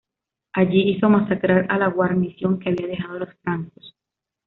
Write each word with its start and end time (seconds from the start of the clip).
Allí, 0.53 0.89
hizo 0.89 1.09
masacrar 1.11 1.67
a 1.69 1.77
la 1.77 1.85
guarnición 1.85 2.57
que 2.57 2.69
habían 2.69 2.89
dejado 2.89 3.19
los 3.19 3.35
francos. 3.43 3.95